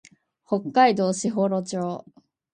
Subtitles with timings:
[0.47, 2.03] 北海道士幌町